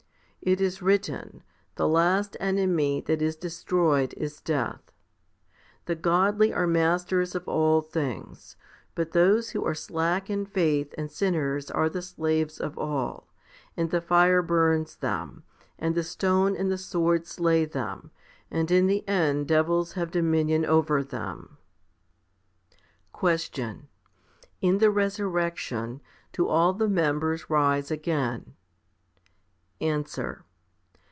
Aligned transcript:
It 0.43 0.59
is 0.59 0.81
written, 0.81 1.43
The 1.75 1.87
last 1.87 2.35
enemy 2.39 2.99
that 3.01 3.21
is 3.21 3.35
destroyed 3.35 4.15
is 4.17 4.41
death. 4.41 4.81
1 4.85 4.85
The 5.85 5.95
godly 5.95 6.51
are 6.51 6.65
masters 6.65 7.35
of 7.35 7.47
all 7.47 7.81
things; 7.83 8.57
but 8.95 9.11
those 9.11 9.51
who 9.51 9.63
are 9.63 9.75
slack 9.75 10.31
in 10.31 10.47
faith 10.47 10.95
and 10.97 11.11
sinners 11.11 11.69
are 11.69 11.89
the 11.89 12.01
slaves 12.01 12.59
of 12.59 12.75
all, 12.75 13.29
and 13.77 13.91
the 13.91 14.01
fire 14.01 14.41
burns 14.41 14.95
them, 14.95 15.43
and 15.77 15.93
the 15.93 16.03
stone 16.03 16.55
and 16.57 16.71
the 16.71 16.75
sword 16.77 17.27
slay 17.27 17.63
them, 17.63 18.09
and 18.49 18.71
in 18.71 18.87
the 18.87 19.07
end 19.07 19.47
devils 19.47 19.93
have 19.93 20.09
dominion 20.09 20.65
over 20.65 21.03
them. 21.03 21.57
10. 22.71 22.77
Question. 23.11 23.89
In 24.59 24.79
the 24.79 24.89
resurrection 24.89 26.01
do 26.33 26.47
all 26.47 26.73
the 26.73 26.89
members 26.89 27.47
rise 27.47 27.91
again? 27.91 28.55
Answer. 29.83 30.45